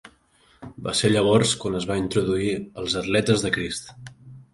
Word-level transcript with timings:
Va 0.85 0.93
ser 0.99 1.11
llavors 1.11 1.51
quan 1.63 1.77
es 1.79 1.85
va 1.91 1.97
introduir 2.03 2.47
als 2.85 2.97
Atletes 3.03 3.45
de 3.47 3.53
Crist. 3.59 3.93